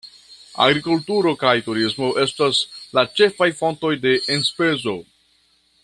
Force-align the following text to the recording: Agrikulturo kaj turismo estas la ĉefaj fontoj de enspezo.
Agrikulturo 0.63 1.33
kaj 1.43 1.51
turismo 1.67 2.09
estas 2.23 2.63
la 2.99 3.05
ĉefaj 3.21 3.49
fontoj 3.61 3.93
de 4.07 4.15
enspezo. 4.39 4.97